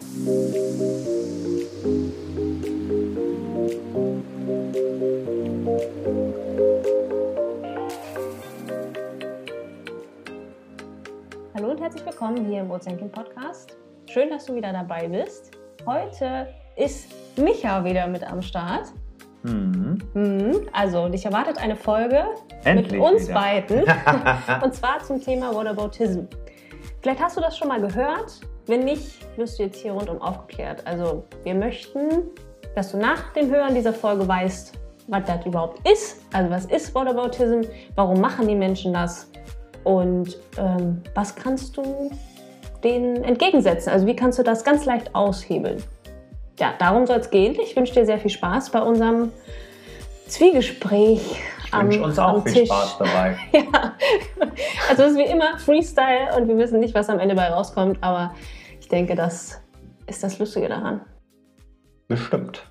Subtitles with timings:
[0.00, 0.10] Hallo
[11.70, 13.76] und herzlich willkommen hier im Ozeankind Podcast.
[14.06, 15.58] Schön, dass du wieder dabei bist.
[15.84, 16.46] Heute
[16.76, 18.92] ist Micha wieder mit am Start.
[19.42, 19.98] Mhm.
[20.14, 20.68] Mhm.
[20.72, 22.24] Also, dich erwartet eine Folge
[22.62, 23.34] Endlich mit uns wieder.
[23.34, 23.82] beiden.
[24.62, 26.20] und zwar zum Thema Whataboutism.
[27.02, 28.40] Vielleicht hast du das schon mal gehört.
[28.68, 30.86] Wenn nicht, wirst du jetzt hier rundum aufgeklärt.
[30.86, 32.30] Also, wir möchten,
[32.74, 34.74] dass du nach dem Hören dieser Folge weißt,
[35.06, 36.20] was das überhaupt ist.
[36.34, 37.62] Also, was ist Whataboutism?
[37.94, 39.30] Warum machen die Menschen das?
[39.84, 42.10] Und ähm, was kannst du
[42.84, 43.90] denen entgegensetzen?
[43.90, 45.82] Also, wie kannst du das ganz leicht aushebeln?
[46.60, 47.56] Ja, darum soll es gehen.
[47.62, 49.32] Ich wünsche dir sehr viel Spaß bei unserem
[50.26, 51.22] Zwiegespräch.
[51.64, 53.38] Ich wünsche uns auch viel Spaß dabei.
[53.52, 53.94] Ja,
[54.90, 57.98] also es ist wie immer Freestyle und wir wissen nicht, was am Ende bei rauskommt,
[58.02, 58.34] aber
[58.88, 59.62] ich denke, das
[60.06, 61.02] ist das Lustige daran.
[62.08, 62.66] Bestimmt.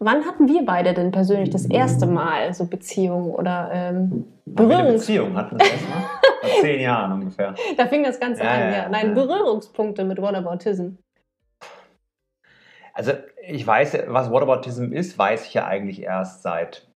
[0.00, 5.02] Wann hatten wir beide denn persönlich das erste Mal so Beziehungen oder ähm, Berührungs...
[5.06, 6.00] Beziehungen hatten wir das erstmal?
[6.00, 7.54] Vor zehn Jahren ungefähr.
[7.76, 8.76] Da fing das Ganze Ja, an, ja, ja.
[8.78, 8.88] ja.
[8.88, 10.96] Nein, Berührungspunkte mit Whataboutism.
[12.92, 13.12] Also
[13.46, 16.90] ich weiß, was Whataboutism ist, weiß ich ja eigentlich erst seit,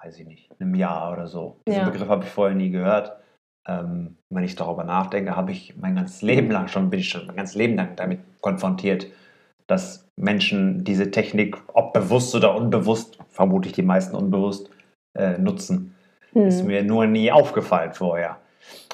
[0.00, 1.56] weiß ich nicht, einem Jahr oder so.
[1.66, 1.88] Diesen Ja.
[1.88, 3.16] Begriff habe ich vorher nie gehört.
[3.68, 7.26] Ähm, wenn ich darüber nachdenke, habe ich mein ganzes Leben lang schon, bin ich schon
[7.26, 9.06] mein ganzes Leben lang damit konfrontiert,
[9.66, 14.70] dass Menschen diese Technik, ob bewusst oder unbewusst, vermutlich die meisten unbewusst,
[15.14, 15.94] äh, nutzen.
[16.34, 16.66] Ist Hm.
[16.66, 18.38] mir nur nie aufgefallen vorher.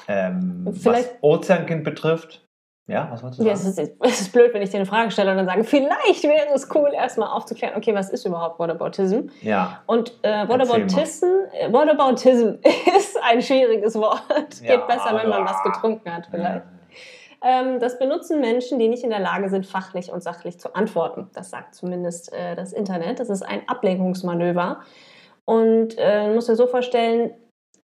[0.07, 2.42] Ähm, was Ozeankind betrifft,
[2.87, 3.69] ja, was wolltest du Ja, sagen?
[3.69, 6.23] es, ist, es ist blöd, wenn ich dir eine Frage stelle und dann sage, vielleicht
[6.23, 9.29] wäre es cool, erstmal aufzuklären, okay, was ist überhaupt Whataboutism?
[9.41, 12.55] Ja, Und äh, Whataboutism, äh, Whataboutism
[12.97, 14.21] ist ein schwieriges Wort.
[14.59, 15.49] Geht Ja, besser, wenn man ja.
[15.49, 16.63] was getrunken hat vielleicht.
[17.45, 21.29] Ähm, das benutzen Menschen, die nicht in der Lage sind, fachlich und sachlich zu antworten.
[21.33, 23.19] Das sagt zumindest äh, das Internet.
[23.19, 24.79] Das ist ein Ablenkungsmanöver.
[25.45, 27.31] Und äh, du musst dir so vorstellen,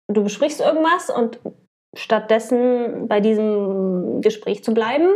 [0.07, 1.39] du besprichst irgendwas und
[1.95, 5.07] stattdessen bei diesem Gespräch zu bleiben,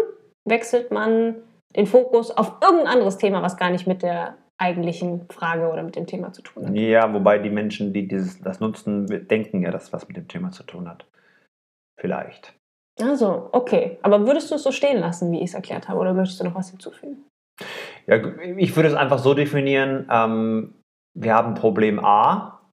[0.46, 1.36] wechselt man
[1.76, 5.96] den Fokus auf irgendein anderes Thema, was gar nicht mit der eigentlichen Frage oder mit
[5.96, 6.76] dem Thema zu tun hat.
[6.76, 10.52] Ja, wobei die Menschen, die dieses, das nutzen, denken ja, dass was mit dem Thema
[10.52, 11.06] zu tun hat.
[12.00, 12.54] Vielleicht.
[13.00, 14.00] Also, okay.
[14.02, 16.46] Aber würdest du es so stehen lassen, wie ich es erklärt habe, oder möchtest du
[16.46, 17.24] noch was hinzufügen?
[18.08, 18.18] Ja,
[18.58, 20.76] ich würde es einfach so definieren, ähm,
[21.14, 22.72] wir haben Problem A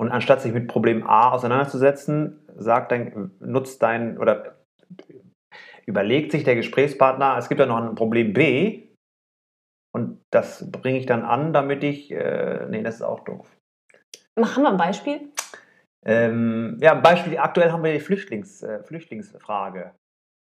[0.00, 4.61] und anstatt sich mit Problem A auseinanderzusetzen, sagt dein, nutzt dein oder
[5.86, 8.88] überlegt sich der Gesprächspartner, es gibt ja noch ein Problem B
[9.94, 13.56] und das bringe ich dann an, damit ich, äh, nee, das ist auch doof.
[14.38, 15.30] Machen wir ein Beispiel.
[16.04, 19.94] Ähm, ja, ein Beispiel, aktuell haben wir die Flüchtlings, äh, Flüchtlingsfrage.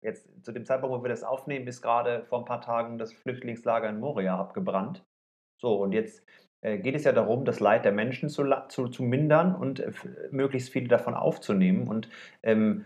[0.03, 3.13] Jetzt zu dem Zeitpunkt, wo wir das aufnehmen, ist gerade vor ein paar Tagen das
[3.13, 5.03] Flüchtlingslager in Moria abgebrannt.
[5.59, 6.23] So, und jetzt
[6.61, 9.91] äh, geht es ja darum, das Leid der Menschen zu, zu, zu mindern und äh,
[10.29, 11.87] möglichst viele davon aufzunehmen.
[11.87, 12.09] Und
[12.43, 12.85] ähm,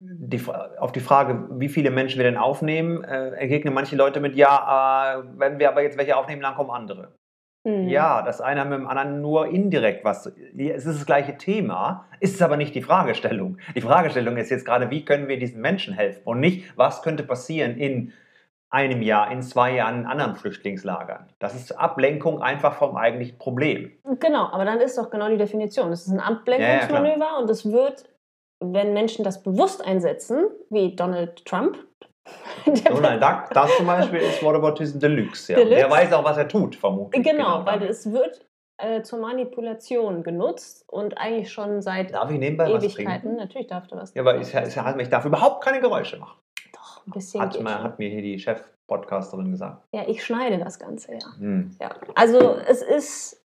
[0.00, 0.40] die,
[0.78, 5.18] auf die Frage, wie viele Menschen wir denn aufnehmen, äh, entgegnen manche Leute mit, ja,
[5.18, 7.12] äh, wenn wir aber jetzt welche aufnehmen, dann kommen andere.
[7.66, 7.88] Hm.
[7.88, 10.26] Ja, das eine hat mit dem anderen nur indirekt was.
[10.26, 13.58] Es ist das gleiche Thema, ist es aber nicht die Fragestellung.
[13.74, 17.24] Die Fragestellung ist jetzt gerade, wie können wir diesen Menschen helfen und nicht, was könnte
[17.24, 18.12] passieren in
[18.70, 21.30] einem Jahr, in zwei Jahren in anderen Flüchtlingslagern.
[21.38, 23.92] Das ist Ablenkung einfach vom eigentlichen Problem.
[24.20, 25.90] Genau, aber dann ist doch genau die Definition.
[25.90, 28.07] Das ist ein Ablenkungsmanöver und es wird,
[28.60, 31.78] wenn Menschen das bewusst einsetzen, wie Donald Trump.
[32.84, 35.52] Donald Duck, das zum Beispiel ist Whataboutism Deluxe.
[35.52, 35.58] Ja.
[35.58, 35.76] Deluxe?
[35.76, 37.24] Der weiß auch, was er tut, vermutlich.
[37.24, 37.90] Genau, weil damit.
[37.90, 38.46] es wird
[38.78, 43.22] äh, zur Manipulation genutzt und eigentlich schon seit Darf ich nebenbei was Ewigkeiten.
[43.22, 43.36] trinken?
[43.36, 44.14] Natürlich darf du was.
[44.14, 46.38] Ja, aber ich, ich, darf überhaupt keine Geräusche machen.
[46.72, 47.40] Doch, ein bisschen.
[47.40, 49.82] Hat, geht mal, hat mir hier die Chef-Podcasterin gesagt.
[49.92, 51.36] Ja, ich schneide das Ganze, ja.
[51.38, 51.76] Hm.
[51.80, 51.90] ja.
[52.14, 53.42] Also es ist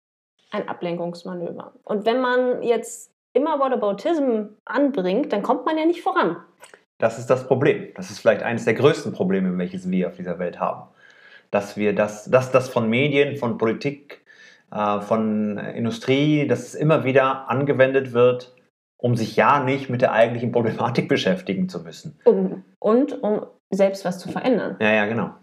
[0.51, 1.73] ein Ablenkungsmanöver.
[1.85, 6.37] Und wenn man jetzt immer Whataboutism anbringt, dann kommt man ja nicht voran.
[6.99, 7.89] Das ist das Problem.
[7.97, 10.89] Das ist vielleicht eines der größten Probleme, welches wir auf dieser Welt haben.
[11.51, 14.25] Dass wir das, dass das von Medien, von Politik,
[14.71, 18.55] äh, von Industrie, dass es immer wieder angewendet wird,
[18.99, 22.21] um sich ja nicht mit der eigentlichen Problematik beschäftigen zu müssen.
[22.25, 24.77] Um, und um selbst was zu verändern.
[24.81, 25.35] Ja, ja, genau.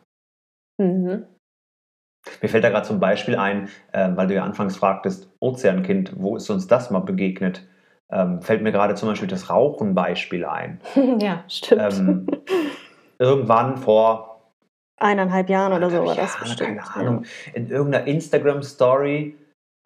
[0.80, 1.26] Mhm.
[2.42, 6.36] Mir fällt da gerade zum Beispiel ein, äh, weil du ja anfangs fragtest, Ozeankind, wo
[6.36, 7.68] ist uns das mal begegnet?
[8.12, 10.82] Ähm, fällt mir gerade zum Beispiel das Rauchen-Beispiel ein.
[11.20, 12.00] ja, stimmt.
[12.00, 12.28] Ähm,
[13.20, 14.30] irgendwann vor
[15.00, 16.80] Eineinhalb Jahren oder so war das bestimmt.
[16.80, 17.26] Keine Ahnung.
[17.54, 19.38] In irgendeiner Instagram-Story.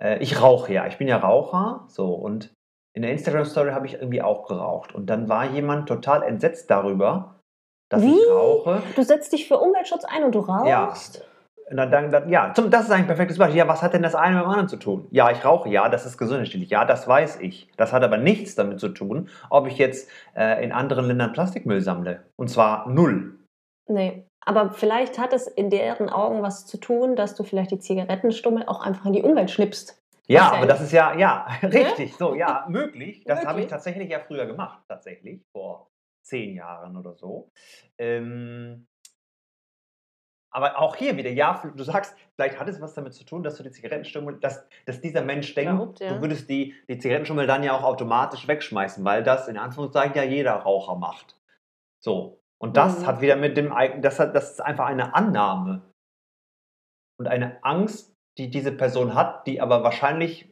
[0.01, 0.87] Äh, ich rauche ja.
[0.87, 1.85] Ich bin ja Raucher.
[1.87, 2.13] So.
[2.13, 2.51] Und
[2.95, 4.95] in der Instagram-Story habe ich irgendwie auch geraucht.
[4.95, 7.35] Und dann war jemand total entsetzt darüber,
[7.89, 8.15] dass Wie?
[8.15, 8.81] ich rauche.
[8.95, 10.93] Du setzt dich für Umweltschutz ein und du Ja.
[11.69, 13.57] Und Dann, dann, dann, ja, zum, das ist ein perfektes Beispiel.
[13.57, 15.07] Ja, was hat denn das eine mit dem anderen zu tun?
[15.11, 17.69] Ja, ich rauche, ja, das ist gesundheitsschädlich, ja, das weiß ich.
[17.77, 21.81] Das hat aber nichts damit zu tun, ob ich jetzt äh, in anderen Ländern Plastikmüll
[21.81, 22.23] sammle.
[22.35, 23.39] Und zwar null.
[23.87, 24.25] Nee.
[24.45, 28.65] Aber vielleicht hat es in deren Augen was zu tun, dass du vielleicht die Zigarettenstummel
[28.65, 30.01] auch einfach in die Umwelt schnippst.
[30.27, 33.23] Ja, ja aber das ist ja, ja, richtig, so, ja, möglich.
[33.25, 35.87] Das habe ich tatsächlich ja früher gemacht, tatsächlich, vor
[36.23, 37.49] zehn Jahren oder so.
[37.97, 38.85] Ähm,
[40.53, 43.55] aber auch hier wieder, ja, du sagst, vielleicht hat es was damit zu tun, dass
[43.57, 46.13] du die Zigarettenstummel, dass, dass dieser Mensch denkt, Glaubt, ja.
[46.13, 50.23] du würdest die, die Zigarettenstummel dann ja auch automatisch wegschmeißen, weil das in Anführungszeichen ja
[50.23, 51.37] jeder Raucher macht.
[52.03, 52.39] So.
[52.61, 53.07] Und das Mhm.
[53.07, 55.81] hat wieder mit dem, das, hat, das ist einfach eine Annahme
[57.19, 60.49] und eine Angst, die diese Person hat, die aber wahrscheinlich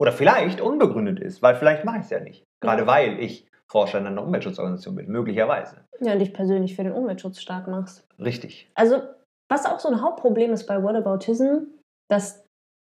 [0.00, 2.44] oder vielleicht unbegründet ist, weil vielleicht mache ich es ja nicht.
[2.60, 2.86] Gerade Ja.
[2.86, 5.84] weil ich Vorstand einer Umweltschutzorganisation bin, möglicherweise.
[6.00, 8.06] Ja, und dich persönlich für den Umweltschutz stark machst.
[8.18, 8.70] Richtig.
[8.74, 9.02] Also,
[9.50, 11.64] was auch so ein Hauptproblem ist bei Whataboutism,
[12.10, 12.44] dass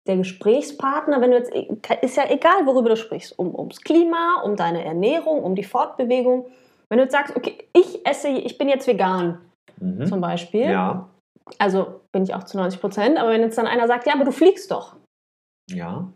[0.08, 1.54] der Gesprächspartner, wenn du jetzt,
[2.02, 6.46] ist ja egal, worüber du sprichst, um, ums Klima, um deine Ernährung, um die Fortbewegung.
[6.90, 9.40] Wenn du jetzt sagst, okay, ich esse, ich bin jetzt vegan
[9.80, 10.06] Mhm.
[10.06, 11.10] zum Beispiel, Ja,
[11.58, 14.26] also bin ich auch zu 90 Prozent, aber wenn jetzt dann einer sagt, ja, aber
[14.26, 14.96] du fliegst doch,
[15.72, 16.08] ja,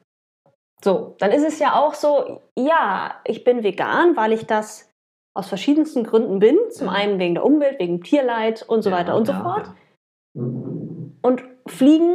[0.83, 4.91] so, dann ist es ja auch so, ja, ich bin vegan, weil ich das
[5.35, 6.57] aus verschiedensten Gründen bin.
[6.69, 6.93] Zum Ja.
[6.93, 9.69] einen wegen der Umwelt, wegen Tierleid und so ja, weiter und so ja, fort.
[10.35, 10.41] Ja.
[11.21, 12.13] Und Fliegen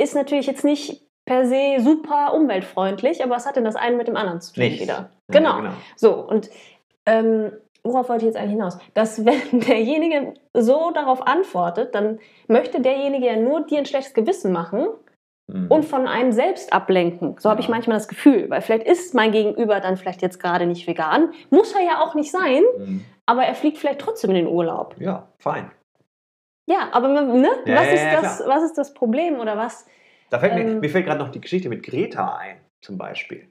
[0.00, 4.06] ist natürlich jetzt nicht per se super umweltfreundlich, aber was hat denn das eine mit
[4.08, 4.80] dem anderen zu tun Nichts.
[4.82, 4.94] wieder?
[4.94, 5.10] Ja,
[5.40, 5.56] Genau.
[5.58, 5.70] genau.
[5.96, 6.48] So, und
[7.06, 7.52] ähm,
[7.82, 8.78] worauf wollte ich jetzt eigentlich hinaus?
[8.94, 14.52] Dass wenn derjenige so darauf antwortet, dann möchte derjenige ja nur dir ein schlechtes Gewissen
[14.52, 14.86] machen
[15.50, 15.66] Mhm.
[15.70, 17.36] und von einem selbst ablenken.
[17.38, 17.74] So habe ich Ja.
[17.74, 21.72] manchmal das Gefühl, weil vielleicht ist mein Gegenüber dann vielleicht jetzt gerade nicht vegan, muss
[21.72, 23.04] er ja auch nicht sein, Mhm.
[23.24, 24.94] aber er fliegt vielleicht trotzdem in den Urlaub.
[24.98, 25.70] Ja, fein.
[26.68, 27.48] Ja, aber ne?
[27.64, 29.86] Ja, was, ja, ist ja, das, was ist das Problem oder was?
[30.30, 30.80] Da fällt mir, Ähm.
[30.80, 33.50] mir fällt gerade noch die Geschichte mit Greta ein, zum Beispiel.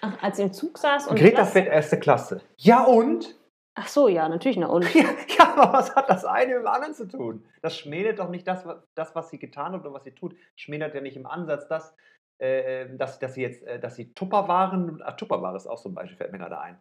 [0.00, 1.52] Ach, als sie im Zug saß und Greta was?
[1.52, 2.40] fährt erste Klasse.
[2.56, 3.36] Ja und?
[3.76, 4.56] Ach so, ja, natürlich.
[4.58, 4.84] Na und?
[4.94, 5.04] Ja,
[5.38, 7.44] ja, aber was hat das eine mit dem anderen zu tun?
[7.62, 10.34] Das schmälert doch nicht das, wa- das was sie getan hat oder was sie tut.
[10.56, 11.94] Schmälert ja nicht im Ansatz das,
[12.38, 15.94] äh, dass, dass sie jetzt, äh, dass sie Tupperwaren, ach, Tupperware ist auch so ein
[15.94, 16.78] Beispiel, fällt mir gerade ein.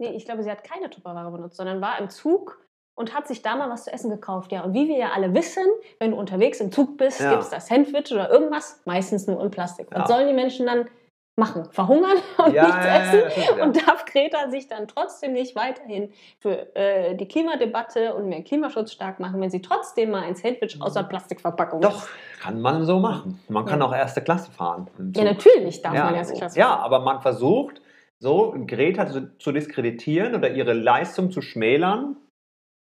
[0.00, 2.58] Nee, ich glaube, sie hat keine Tupperware benutzt, sondern war im Zug
[2.94, 4.52] und hat sich da mal was zu essen gekauft.
[4.52, 5.64] Ja, und wie wir ja alle wissen,
[5.98, 7.30] wenn du unterwegs im Zug bist, Ja.
[7.30, 9.88] gibt es da Sandwich oder irgendwas, meistens nur in Plastik.
[9.90, 10.16] Was Ja.
[10.16, 10.88] sollen die Menschen dann
[11.36, 11.64] machen?
[11.70, 13.30] Verhungern und Ja, nichts essen?
[13.44, 13.60] stimmt.
[13.62, 18.92] Und darf Greta sich dann trotzdem nicht weiterhin für äh, die Klimadebatte und mehr Klimaschutz
[18.92, 22.08] stark machen, wenn sie trotzdem mal ein Sandwich außer Plastikverpackung Doch,
[22.40, 23.40] kann man so machen.
[23.48, 24.88] Man kann auch erste Klasse fahren.
[25.16, 26.58] Ja, natürlich darf man erste Klasse.
[26.58, 27.80] ja, aber man versucht,
[28.18, 32.16] so Greta zu, zu diskreditieren oder ihre Leistung zu schmälern,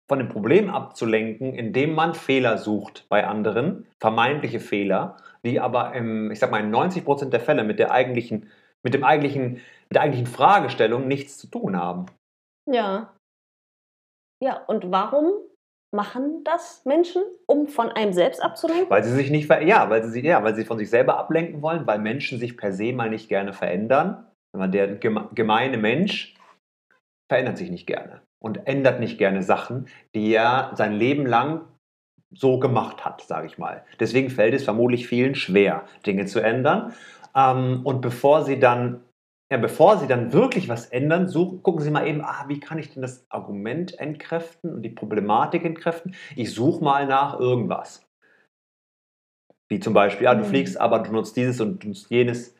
[0.10, 6.32] von dem Problem abzulenken, indem man Fehler sucht bei anderen, vermeintliche Fehler, die aber im,
[6.32, 8.50] ich sag mal, in 90 Prozent der Fälle mit der eigentlichen,
[8.84, 12.08] mit dem eigentlichen, mit der eigentlichen Fragestellung nichts zu tun haben.
[12.70, 13.14] Ja.
[14.44, 15.32] Ja, und warum
[15.96, 18.90] machen das Menschen, um von einem selbst abzulenken?
[18.90, 21.62] Weil sie sich nicht, ja, weil sie, sich- ja, weil sie von sich selber ablenken
[21.62, 24.26] wollen, weil Menschen sich per se mal nicht gerne verändern.
[24.56, 26.34] Der geme- gemeine Mensch
[27.30, 31.62] verändert sich nicht gerne und ändert nicht gerne Sachen, die er sein Leben lang
[32.32, 33.84] so gemacht hat, sage ich mal.
[34.00, 36.94] Deswegen fällt es vermutlich vielen schwer, Dinge zu ändern.
[37.36, 39.02] Ähm, und bevor sie dann
[39.52, 42.78] ja, bevor Sie dann wirklich was ändern, suchen, gucken Sie mal eben, ah, wie kann
[42.78, 46.14] ich denn das Argument entkräften und die Problematik entkräften?
[46.36, 48.08] Ich suche mal nach irgendwas.
[49.68, 50.50] Wie zum Beispiel, ja, du Mhm.
[50.50, 52.56] fliegst, aber du nutzt dieses und du nutzt jenes.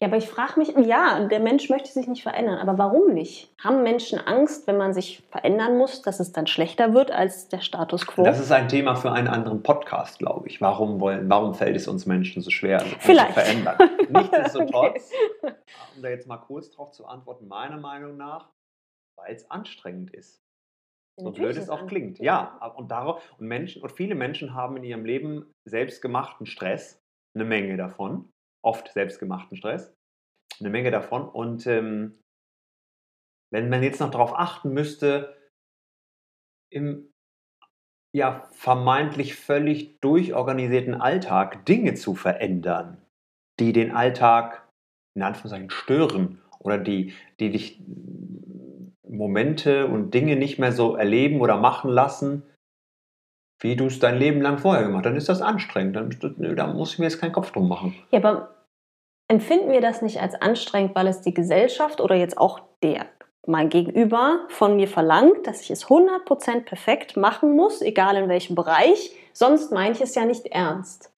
[0.00, 3.52] Ja, aber ich frage mich, ja, der Mensch möchte sich nicht verändern, aber warum nicht?
[3.60, 7.60] Haben Menschen Angst, wenn man sich verändern muss, dass es dann schlechter wird als der
[7.60, 8.22] Status quo?
[8.22, 10.60] Das ist ein Thema für einen anderen Podcast, glaube ich.
[10.60, 13.34] Warum, wollen, warum fällt es uns Menschen so schwer, uns Vielleicht.
[13.34, 13.76] zu verändern?
[14.08, 15.10] Nichtsdestotrotz,
[15.96, 18.50] um da jetzt mal kurz drauf zu antworten, meiner Meinung nach,
[19.16, 20.44] weil es anstrengend ist.
[21.16, 22.20] So Natürlich blöd es auch klingt.
[22.20, 27.02] Ja, und, darauf, und Menschen und viele Menschen haben in ihrem Leben selbstgemachten Stress,
[27.34, 28.30] eine Menge davon,
[28.68, 29.94] oft selbstgemachten Stress,
[30.60, 31.28] eine Menge davon.
[31.28, 32.20] Und ähm,
[33.50, 35.36] wenn man jetzt noch darauf achten müsste,
[36.70, 37.10] im
[38.14, 43.02] ja vermeintlich völlig durchorganisierten Alltag Dinge zu verändern,
[43.60, 44.66] die den Alltag
[45.14, 47.82] in Anführungszeichen stören oder die, die dich
[49.06, 52.42] Momente und Dinge nicht mehr so erleben oder machen lassen,
[53.60, 55.96] wie du es dein Leben lang vorher gemacht hast, dann ist das anstrengend.
[55.96, 57.94] Dann, da muss ich mir jetzt keinen Kopf drum machen.
[58.10, 58.57] Ja, aber
[59.28, 63.06] empfinden wir das nicht als anstrengend, weil es die Gesellschaft oder jetzt auch der
[63.48, 68.54] mein Gegenüber von mir verlangt, dass ich es 100% perfekt machen muss, egal in welchem
[68.54, 71.12] Bereich, sonst meine ich es ja nicht ernst.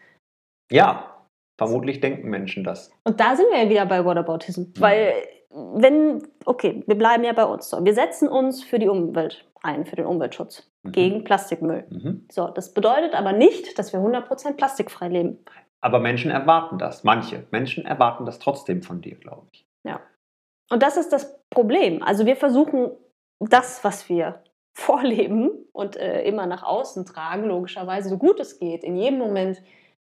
[0.70, 1.16] Ja,
[1.58, 2.92] vermutlich denken Menschen das.
[3.04, 4.72] Und da sind wir ja wieder bei Whataboutism, mhm.
[4.78, 5.12] weil
[5.50, 9.84] wenn, okay, wir bleiben ja bei uns so, wir setzen uns für die Umwelt ein,
[9.84, 10.92] für den Umweltschutz, mhm.
[10.92, 11.84] gegen Plastikmüll.
[11.90, 12.26] Mhm.
[12.30, 15.44] So, das bedeutet aber nicht, dass wir 100% plastikfrei leben.
[15.82, 19.66] Aber Menschen erwarten das, manche Menschen erwarten das trotzdem von dir, glaube ich.
[19.86, 20.00] Ja.
[20.70, 22.02] Und das ist das Problem.
[22.02, 22.90] Also wir versuchen
[23.40, 24.42] das, was wir
[24.78, 29.62] vorleben und äh, immer nach außen tragen, logischerweise so gut es geht, in jedem Moment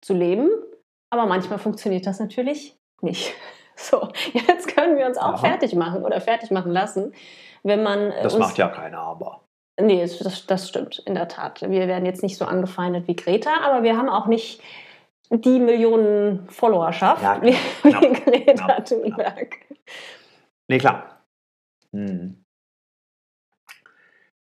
[0.03, 0.51] zu leben.
[1.13, 3.35] Aber manchmal funktioniert das natürlich nicht.
[3.83, 5.37] So, jetzt können wir uns auch Aha.
[5.39, 7.15] fertig machen oder fertig machen lassen,
[7.63, 8.11] wenn man.
[8.11, 9.41] Äh, das macht ja keiner, aber.
[9.81, 11.63] Nee, das, das stimmt, in der Tat.
[11.63, 14.61] Wir werden jetzt nicht so angefeindet wie Greta, aber wir haben auch nicht
[15.31, 19.57] die Millionen Followerschaft ja, wie, knapp, wie Greta knapp, Thunberg.
[20.69, 21.23] Nee, klar.
[21.93, 22.45] Hm.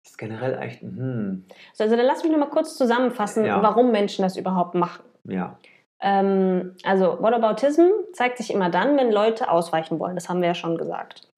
[0.02, 0.80] Das ist generell echt.
[0.80, 1.46] Hm.
[1.78, 3.62] Also, dann lass mich noch mal kurz zusammenfassen, ja.
[3.62, 5.04] warum Menschen das überhaupt machen.
[5.24, 5.58] Ja.
[6.00, 10.16] Ähm, also, Whataboutism zeigt sich immer dann, wenn Leute ausweichen wollen.
[10.16, 11.28] Das haben wir ja schon gesagt.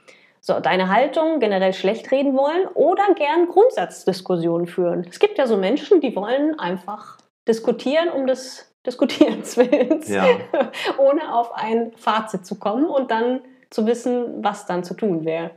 [0.41, 5.07] So, deine Haltung generell schlecht reden wollen oder gern Grundsatzdiskussionen führen.
[5.09, 10.27] Es gibt ja so Menschen, die wollen einfach diskutieren um des Diskutierens willens, ja.
[10.99, 15.53] ohne auf ein Fazit zu kommen und dann zu wissen, was dann zu tun wäre.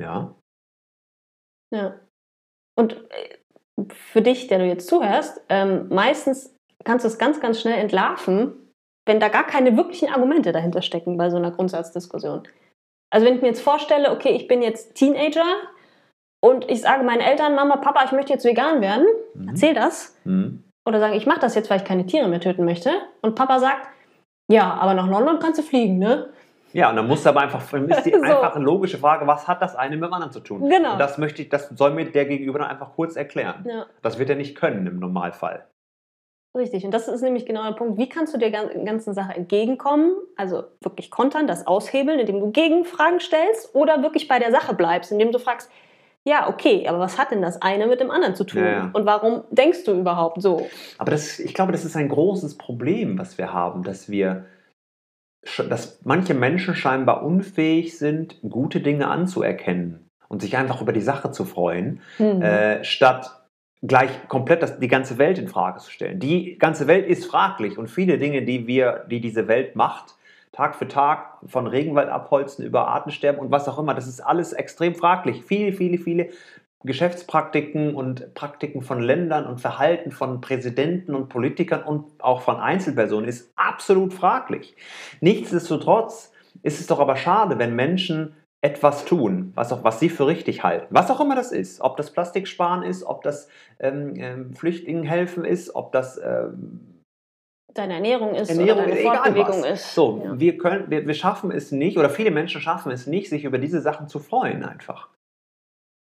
[0.00, 0.34] Ja.
[1.74, 1.98] Ja.
[2.78, 3.38] Und äh,
[3.90, 8.72] für dich, der du jetzt zuhörst, ähm, meistens kannst du es ganz, ganz schnell entlarven,
[9.06, 12.46] wenn da gar keine wirklichen Argumente dahinter stecken bei so einer Grundsatzdiskussion.
[13.12, 15.46] Also wenn ich mir jetzt vorstelle, okay, ich bin jetzt Teenager
[16.44, 19.48] und ich sage meinen Eltern, Mama, Papa, ich möchte jetzt vegan werden, mhm.
[19.48, 20.18] erzähl das.
[20.24, 20.64] Mhm.
[20.86, 22.90] Oder sage, ich mache das jetzt, weil ich keine Tiere mehr töten möchte.
[23.20, 23.88] Und Papa sagt,
[24.48, 26.28] ja, aber nach London kannst du fliegen, ne?
[26.72, 28.20] Ja, und dann muss aber einfach, ist die so.
[28.20, 30.68] einfache logische Frage, was hat das eine mit dem anderen zu tun?
[30.68, 30.92] Genau.
[30.92, 33.64] Und das möchte ich, das soll mir der Gegenüber dann einfach kurz erklären.
[33.66, 33.86] Ja.
[34.02, 35.66] Das wird er nicht können im Normalfall.
[36.56, 37.98] Richtig, und das ist nämlich genau der Punkt.
[37.98, 40.12] Wie kannst du der ganzen Sache entgegenkommen?
[40.36, 45.12] Also wirklich kontern, das aushebeln, indem du Gegenfragen stellst oder wirklich bei der Sache bleibst,
[45.12, 45.70] indem du fragst,
[46.26, 48.64] ja, okay, aber was hat denn das eine mit dem anderen zu tun?
[48.64, 48.90] Ja.
[48.92, 50.68] Und warum denkst du überhaupt so?
[50.98, 54.44] Aber das, ich glaube, das ist ein großes Problem, was wir haben, dass wir,
[55.68, 61.30] dass manche Menschen scheinbar unfähig sind, gute Dinge anzuerkennen und sich einfach über die Sache
[61.30, 62.42] zu freuen, mhm.
[62.42, 63.44] äh, statt
[63.82, 66.18] gleich komplett das, die ganze Welt in Frage zu stellen.
[66.18, 70.16] Die ganze Welt ist fraglich und viele Dinge, die wir, die diese Welt macht,
[70.52, 74.52] Tag für Tag von Regenwald abholzen über Artensterben und was auch immer, das ist alles
[74.52, 75.44] extrem fraglich.
[75.44, 76.30] Viele, viele, viele
[76.84, 83.28] Geschäftspraktiken und Praktiken von Ländern und Verhalten von Präsidenten und Politikern und auch von Einzelpersonen
[83.28, 84.76] ist absolut fraglich.
[85.20, 90.26] Nichtsdestotrotz ist es doch aber schade, wenn Menschen etwas tun, was, auch, was sie für
[90.26, 90.86] richtig halten.
[90.90, 91.80] Was auch immer das ist.
[91.80, 93.48] Ob das Plastiksparen ist, ob das
[93.78, 96.95] ähm, ähm, Flüchtlingen helfen ist, ob das ähm,
[97.78, 99.94] deine Ernährung ist Ernährung oder deine Fortbewegung ist.
[99.94, 100.40] So, ja.
[100.40, 103.58] wir, können, wir, wir schaffen es nicht, oder viele Menschen schaffen es nicht, sich über
[103.58, 105.08] diese Sachen zu freuen einfach.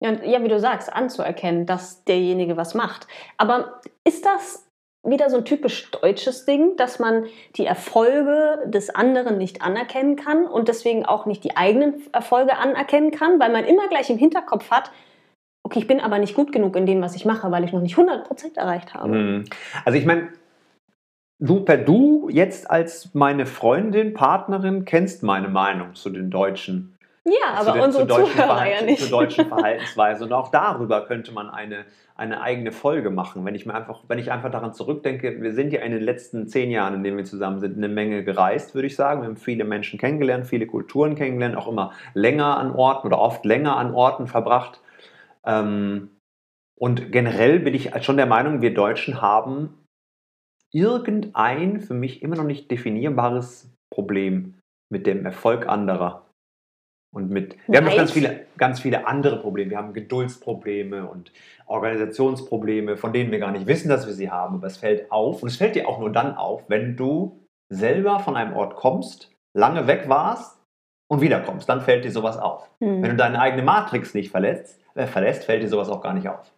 [0.04, 3.08] Ja, ja, wie du sagst, anzuerkennen, dass derjenige was macht.
[3.38, 4.68] Aber ist das
[5.06, 10.46] wieder so ein typisch deutsches Ding, dass man die Erfolge des anderen nicht anerkennen kann
[10.46, 14.72] und deswegen auch nicht die eigenen Erfolge anerkennen kann, weil man immer gleich im Hinterkopf
[14.72, 14.92] hat,
[15.64, 17.82] okay, ich bin aber nicht gut genug in dem, was ich mache, weil ich noch
[17.82, 19.14] nicht 100% erreicht habe.
[19.14, 19.44] Hm.
[19.86, 20.30] Also ich meine,
[21.44, 26.98] du per Du jetzt als meine Freundin, Partnerin kennst meine Meinung zu den Deutschen.
[27.26, 29.02] Ja, aber den, unsere Zuhörer ja nicht.
[29.02, 30.26] Zur deutschen Verhaltensweise.
[30.26, 31.86] Und auch darüber könnte man eine
[32.16, 33.44] eine eigene Folge machen.
[33.44, 36.48] Wenn ich mir einfach, wenn ich einfach daran zurückdenke, wir sind ja in den letzten
[36.48, 39.22] zehn Jahren, in denen wir zusammen sind, eine Menge gereist, würde ich sagen.
[39.22, 43.46] Wir haben viele Menschen kennengelernt, viele Kulturen kennengelernt, auch immer länger an Orten oder oft
[43.46, 44.80] länger an Orten verbracht.
[45.44, 46.12] Ähm,
[46.76, 49.83] und generell bin ich schon der Meinung, wir Deutschen haben
[50.74, 54.56] irgendein für mich immer noch nicht definierbares Problem
[54.92, 56.26] mit dem Erfolg anderer.
[57.14, 59.70] Und mit, wir haben noch ganz viele, ganz viele andere Probleme.
[59.70, 61.32] Wir haben Geduldsprobleme und
[61.68, 64.56] Organisationsprobleme, von denen wir gar nicht wissen, dass wir sie haben.
[64.56, 65.44] Aber es fällt auf.
[65.44, 67.40] Und es fällt dir auch nur dann auf, wenn du
[67.72, 70.60] selber von einem Ort kommst, lange weg warst
[71.08, 71.70] und wiederkommst.
[71.70, 72.68] Dann fällt dir sowas auf.
[72.80, 73.04] Mhm.
[73.04, 76.28] Wenn du deine eigene Matrix nicht verlässt, äh, verlässt, fällt dir sowas auch gar nicht
[76.28, 76.52] auf.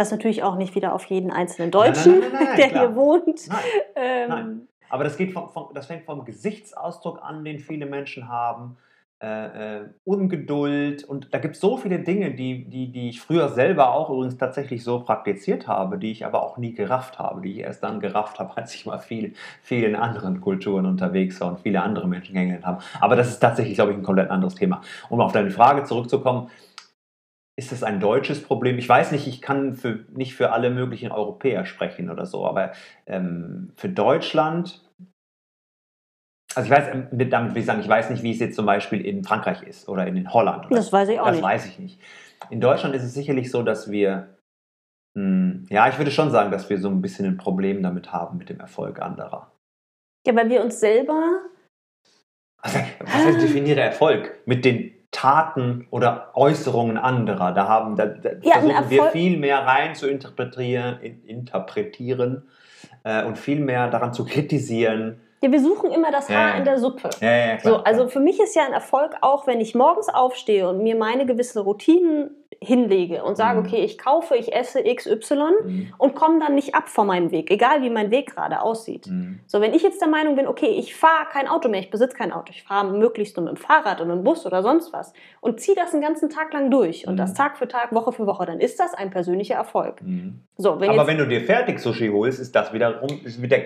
[0.00, 2.86] Was natürlich auch nicht wieder auf jeden einzelnen Deutschen, nein, nein, nein, der klar.
[2.86, 3.48] hier wohnt.
[3.94, 4.66] Ähm.
[4.88, 8.78] Aber das, geht vom, vom, das fängt vom Gesichtsausdruck an, den viele Menschen haben
[9.22, 13.50] äh, äh, Ungeduld und da gibt es so viele Dinge, die, die, die ich früher
[13.50, 17.52] selber auch übrigens tatsächlich so praktiziert habe, die ich aber auch nie gerafft habe, die
[17.52, 21.48] ich erst dann gerafft habe, als ich mal viel, viel in anderen Kulturen unterwegs war
[21.48, 22.82] und viele andere Menschen kennengelernt habe.
[22.98, 24.80] Aber das ist tatsächlich, glaube ich, ein komplett anderes Thema.
[25.10, 26.48] Um auf deine Frage zurückzukommen,
[27.60, 28.78] ist das ein deutsches Problem?
[28.78, 32.72] Ich weiß nicht, ich kann für, nicht für alle möglichen Europäer sprechen oder so, aber
[33.06, 34.82] ähm, für Deutschland
[36.54, 38.64] also ich weiß, ähm, damit will ich sagen, ich weiß nicht, wie es jetzt zum
[38.66, 40.66] Beispiel in Frankreich ist oder in Holland.
[40.66, 41.44] Oder das weiß ich auch das nicht.
[41.44, 42.00] Das weiß ich nicht.
[42.48, 44.36] In Deutschland ist es sicherlich so, dass wir,
[45.14, 48.10] mh, hm, ja, ich würde schon sagen, dass wir so ein bisschen ein Problem damit
[48.10, 49.52] haben mit dem Erfolg anderer.
[50.26, 51.42] Ja, weil wir uns selber.
[52.62, 54.40] Also, was heißt definiere Erfolg?
[54.46, 57.52] Mit den Taten oder Äußerungen anderer.
[57.52, 62.44] Da, haben, da, da ja, versuchen wir viel mehr rein zu interpretieren, interpretieren
[63.04, 66.64] äh, und viel mehr daran zu kritisieren ja, wir suchen immer das Haar ja, in
[66.64, 67.08] der Suppe.
[67.20, 70.68] Ja, klar, so, also für mich ist ja ein Erfolg auch, wenn ich morgens aufstehe
[70.68, 72.30] und mir meine gewisse Routinen
[72.62, 73.66] hinlege und sage, mhm.
[73.66, 75.92] okay, ich kaufe, ich esse XY mhm.
[75.96, 79.06] und komme dann nicht ab von meinem Weg, egal wie mein Weg gerade aussieht.
[79.06, 79.40] Mhm.
[79.46, 82.14] So, wenn ich jetzt der Meinung bin, okay, ich fahre kein Auto mehr, ich besitze
[82.14, 84.92] kein Auto, ich fahre möglichst nur mit dem Fahrrad oder mit dem Bus oder sonst
[84.92, 87.36] was und ziehe das einen ganzen Tag lang durch und das mhm.
[87.36, 90.02] Tag für Tag, Woche für Woche, dann ist das ein persönlicher Erfolg.
[90.02, 90.40] Mhm.
[90.58, 93.58] So, wenn Aber wenn du dir fertig Sushi holst, ist das wiederum, ist wieder,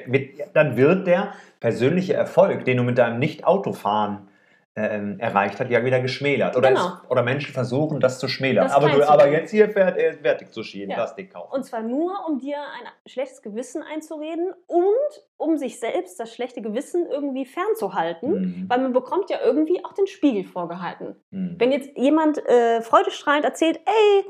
[0.52, 4.28] dann wird der persönliche Erfolg, den du mit deinem Nicht-Autofahren
[4.76, 6.57] ähm, erreicht hat, ja wieder geschmälert.
[6.57, 6.87] Oder, genau.
[6.87, 8.66] ist, oder Menschen versuchen, das zu schmälern.
[8.66, 10.97] Das aber, du, aber jetzt hier fährt er fertig zu in ja.
[10.97, 11.52] Plastik kaufen.
[11.52, 16.61] Und zwar nur, um dir ein schlechtes Gewissen einzureden und um sich selbst das schlechte
[16.61, 18.64] Gewissen irgendwie fernzuhalten, mhm.
[18.69, 21.16] weil man bekommt ja irgendwie auch den Spiegel vorgehalten.
[21.31, 21.54] Mhm.
[21.59, 24.25] Wenn jetzt jemand äh, freudestrahlend erzählt, ey,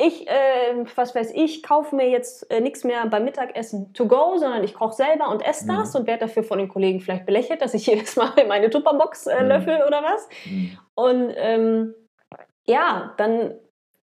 [0.00, 4.36] ich, äh, was weiß ich, kaufe mir jetzt äh, nichts mehr beim Mittagessen to go,
[4.38, 6.00] sondern ich koche selber und esse das mhm.
[6.00, 9.42] und werde dafür von den Kollegen vielleicht belächelt, dass ich jedes Mal meine Tupperbox äh,
[9.42, 9.48] mhm.
[9.48, 10.28] löffel oder was.
[10.46, 10.78] Mhm.
[10.94, 11.94] Und ähm,
[12.64, 13.54] ja, dann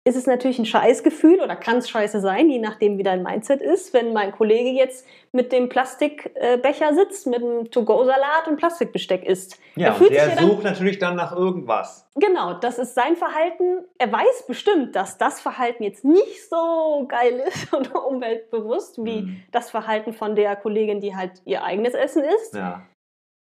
[0.09, 3.61] ist es natürlich ein Scheißgefühl oder kann es scheiße sein, je nachdem, wie dein Mindset
[3.61, 9.59] ist, wenn mein Kollege jetzt mit dem Plastikbecher sitzt, mit dem To-Go-Salat und Plastikbesteck isst.
[9.77, 12.09] Ja, und der dann, sucht natürlich dann nach irgendwas.
[12.15, 13.85] Genau, das ist sein Verhalten.
[13.99, 19.43] Er weiß bestimmt, dass das Verhalten jetzt nicht so geil ist und umweltbewusst wie mhm.
[19.53, 22.55] das Verhalten von der Kollegin, die halt ihr eigenes Essen isst.
[22.55, 22.87] Ja.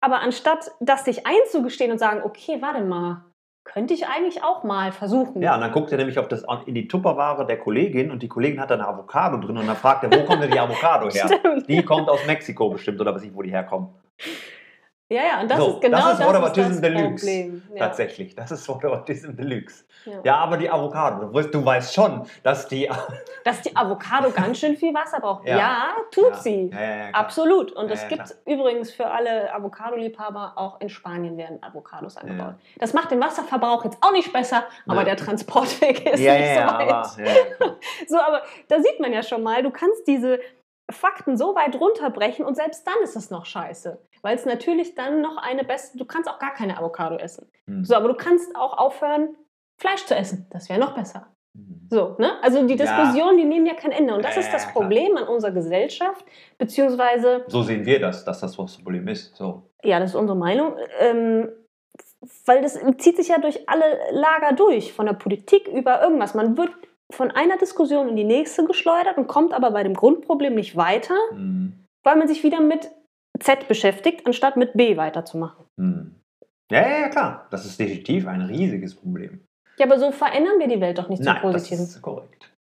[0.00, 3.24] Aber anstatt das sich einzugestehen und sagen, okay, warte mal,
[3.66, 5.42] könnte ich eigentlich auch mal versuchen.
[5.42, 8.28] Ja, und dann guckt er nämlich auf das, in die Tupperware der Kollegin und die
[8.28, 11.10] Kollegin hat da eine Avocado drin und dann fragt er, wo kommt denn die Avocado
[11.10, 11.28] her?
[11.38, 11.68] Stimmt.
[11.68, 13.88] Die kommt aus Mexiko bestimmt oder weiß ich, wo die herkommen.
[15.08, 17.26] Ja, ja, und das so, ist genau das, ist das, Whataboutism ist das Deluxe.
[17.26, 17.62] Problem.
[17.72, 17.78] Ja.
[17.78, 19.84] Tatsächlich, das ist Whataboutism Deluxe.
[20.04, 20.12] Ja.
[20.24, 22.90] ja, aber die Avocado, du, du weißt schon, dass die...
[23.44, 25.46] dass die Avocado ganz schön viel Wasser braucht.
[25.46, 26.72] Ja, ja tut sie.
[27.12, 27.70] Absolut.
[27.72, 32.54] Und es gibt übrigens für alle Avocado-Liebhaber, auch in Spanien werden Avocados angebaut.
[32.78, 36.92] Das macht den Wasserverbrauch jetzt auch nicht besser, aber der Transportweg ist nicht so weit.
[36.92, 37.04] Aber,
[38.08, 40.40] so, aber da sieht man ja schon mal, du kannst diese
[40.90, 43.98] Fakten so weit runterbrechen und selbst dann ist es noch scheiße.
[44.22, 47.50] Weil es natürlich dann noch eine beste, du kannst auch gar keine Avocado essen.
[47.66, 47.84] Mhm.
[47.84, 49.36] So, aber du kannst auch aufhören,
[49.78, 50.46] Fleisch zu essen.
[50.50, 51.26] Das wäre noch besser.
[51.54, 51.88] Mhm.
[51.90, 52.40] So, ne?
[52.42, 53.44] Also die Diskussionen, ja.
[53.44, 54.14] die nehmen ja kein Ende.
[54.14, 55.24] Und das ja, ist das Problem klar.
[55.24, 56.24] an unserer Gesellschaft,
[56.58, 57.44] beziehungsweise.
[57.48, 59.34] So sehen wir das, dass das das Problem ist.
[59.36, 59.70] So.
[59.82, 60.76] Ja, das ist unsere Meinung.
[61.00, 61.48] Ähm,
[62.44, 66.34] weil das zieht sich ja durch alle Lager durch, von der Politik über irgendwas.
[66.34, 66.70] Man wird
[67.12, 71.14] von einer Diskussion in die nächste geschleudert und kommt aber bei dem Grundproblem nicht weiter,
[71.32, 71.84] mhm.
[72.04, 72.90] weil man sich wieder mit
[73.40, 75.66] Z beschäftigt, anstatt mit B weiterzumachen.
[75.76, 76.14] Mhm.
[76.70, 77.46] Ja, ja, ja, klar.
[77.50, 79.40] Das ist definitiv ein riesiges Problem.
[79.78, 81.84] Ja, aber so verändern wir die Welt doch nicht zum Positiven.
[81.84, 82.52] Das ist korrekt.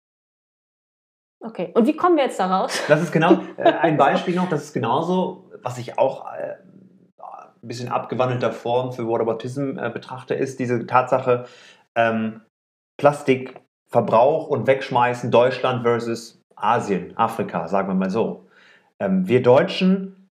[1.40, 2.83] Okay, und wie kommen wir jetzt daraus?
[2.88, 6.57] Das ist genau äh, ein Beispiel noch, das ist genauso, was ich auch äh,
[7.64, 11.46] ein bisschen abgewandelter Form für Whataboutism äh, betrachte, ist diese Tatsache,
[11.96, 12.40] ähm,
[12.98, 13.61] Plastik
[13.94, 18.48] Verbrauch und Wegschmeißen Deutschland versus Asien, Afrika, sagen wir mal so.
[18.98, 20.28] Ähm, wir Deutschen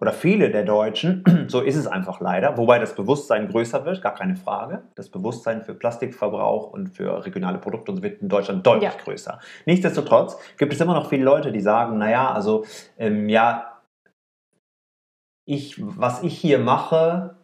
[0.00, 4.14] oder viele der Deutschen, so ist es einfach leider, wobei das Bewusstsein größer wird, gar
[4.14, 4.84] keine Frage.
[4.94, 8.98] Das Bewusstsein für Plastikverbrauch und für regionale Produkte und so wird in Deutschland deutlich ja.
[8.98, 9.40] größer.
[9.66, 12.64] Nichtsdestotrotz gibt es immer noch viele Leute, die sagen, naja, also
[12.96, 13.82] ähm, ja,
[15.46, 17.36] ich, was ich hier mache,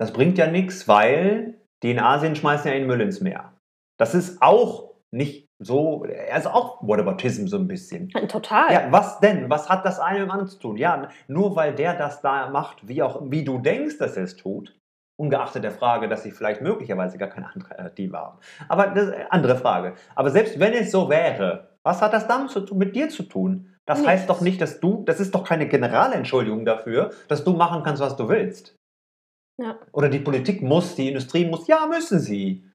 [0.00, 3.52] das bringt ja nichts, weil die in Asien schmeißen ja den Müll ins Meer.
[4.00, 8.08] Das ist auch nicht so, er ist auch Whataboutism so ein bisschen.
[8.28, 8.72] Total.
[8.72, 9.50] Ja, was denn?
[9.50, 10.76] Was hat das eine mit dem anderen zu tun?
[10.78, 14.36] Ja, nur weil der das da macht, wie auch, wie du denkst, dass er es
[14.36, 14.74] tut,
[15.20, 18.38] ungeachtet der Frage, dass sie vielleicht möglicherweise gar keine Alternative haben.
[18.68, 19.94] Aber das ist eine andere Frage.
[20.14, 23.24] Aber selbst wenn es so wäre, was hat das damit zu tun, mit dir zu
[23.24, 23.74] tun?
[23.86, 24.12] Das Nichts.
[24.12, 28.00] heißt doch nicht, dass du, das ist doch keine Generalentschuldigung dafür, dass du machen kannst,
[28.00, 28.76] was du willst.
[29.60, 29.78] Ja.
[29.92, 32.69] Oder die Politik muss, die Industrie muss, ja, müssen sie.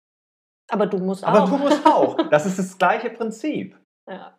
[0.69, 1.49] Aber du musst Aber auch.
[1.49, 2.17] du musst auch.
[2.29, 3.77] Das ist das gleiche Prinzip.
[4.07, 4.37] Ja.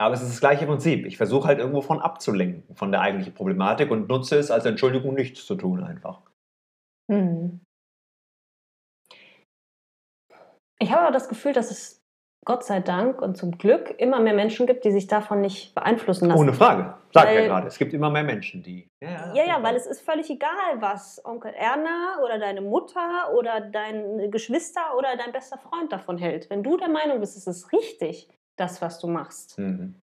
[0.00, 1.06] Aber es ist das gleiche Prinzip.
[1.06, 5.14] Ich versuche halt irgendwo von abzulenken, von der eigentlichen Problematik und nutze es als Entschuldigung,
[5.14, 6.22] nichts zu tun einfach.
[7.08, 7.60] Hm.
[10.80, 11.99] Ich habe aber das Gefühl, dass es
[12.46, 16.26] Gott sei Dank und zum Glück immer mehr Menschen gibt, die sich davon nicht beeinflussen
[16.26, 16.40] lassen.
[16.40, 16.94] Ohne Frage.
[17.12, 17.66] Sag ja Weil- gerade.
[17.66, 18.88] Es gibt immer mehr Menschen, die.
[19.02, 24.30] Ja, ja, weil es ist völlig egal, was Onkel Erna oder deine Mutter oder dein
[24.30, 26.48] Geschwister oder dein bester Freund davon hält.
[26.48, 30.00] Wenn du der Meinung bist, es ist richtig, das, was du machst, Mhm.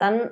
[0.00, 0.30] dann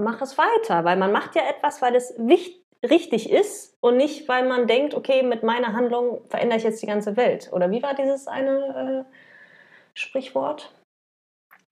[0.00, 4.26] mach es weiter, weil man macht ja etwas, weil es wichtig richtig ist und nicht,
[4.26, 7.50] weil man denkt, okay, mit meiner Handlung verändere ich jetzt die ganze Welt.
[7.52, 9.14] Oder wie war dieses eine äh,
[9.94, 10.72] Sprichwort?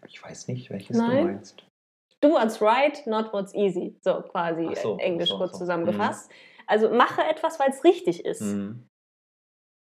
[0.07, 1.17] Ich weiß nicht, welches Nein.
[1.19, 1.65] du meinst.
[2.21, 3.97] Do what's right, not what's easy.
[4.03, 5.59] So quasi so, äh, englisch so, kurz so.
[5.59, 6.31] zusammengefasst.
[6.67, 8.89] Also mache etwas, weil es richtig ist Mhm.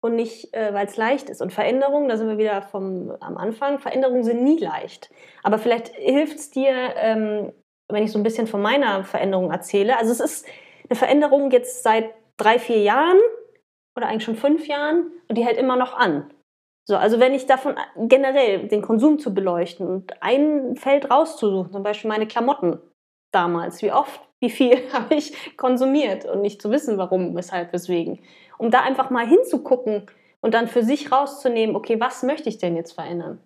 [0.03, 1.41] und nicht, äh, weil es leicht ist.
[1.41, 5.09] Und Veränderungen, da sind wir wieder vom, am Anfang, Veränderungen sind nie leicht.
[5.43, 7.53] Aber vielleicht hilft es dir, ähm,
[7.91, 9.97] wenn ich so ein bisschen von meiner Veränderung erzähle.
[9.97, 10.47] Also es ist
[10.89, 13.19] eine Veränderung jetzt seit drei, vier Jahren
[13.97, 16.31] oder eigentlich schon fünf Jahren und die hält immer noch an.
[16.89, 21.83] So, also wenn ich davon generell den Konsum zu beleuchten und ein Feld rauszusuchen, zum
[21.83, 22.79] Beispiel meine Klamotten
[23.33, 28.19] damals, wie oft, wie viel habe ich konsumiert und nicht zu wissen, warum, weshalb, weswegen.
[28.57, 30.05] Um da einfach mal hinzugucken
[30.39, 33.43] und dann für sich rauszunehmen, okay, was möchte ich denn jetzt verändern?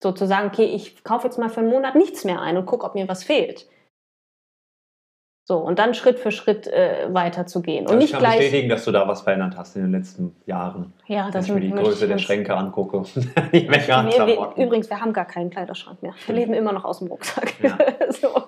[0.00, 2.94] Sozusagen, okay, ich kaufe jetzt mal für einen Monat nichts mehr ein und gucke, ob
[2.94, 3.66] mir was fehlt.
[5.44, 7.86] So, und dann Schritt für Schritt äh, weiterzugehen.
[7.86, 8.38] Und Also nicht ich kann gleich.
[8.38, 10.92] bestätigen, dass du da was verändert hast in den letzten Jahren.
[11.06, 13.02] Ja, Wenn das ich mir die Größe der Schränke angucke.
[13.52, 16.14] die Wir, wir, übrigens, wir haben gar keinen Kleiderschrank mehr.
[16.26, 17.54] Wir leben immer noch aus dem Rucksack.
[17.60, 17.76] Ja.
[18.10, 18.44] so.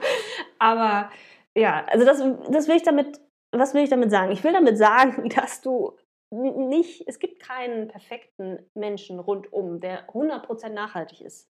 [0.60, 1.10] Aber
[1.56, 4.30] ja, also das, das will ich damit, was will ich damit sagen?
[4.30, 5.96] Ich will damit sagen, dass du
[6.30, 11.48] nicht, es gibt keinen perfekten Menschen rundum, der 100% nachhaltig ist.